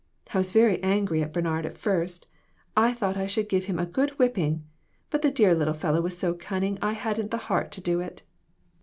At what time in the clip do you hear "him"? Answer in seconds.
3.65-3.77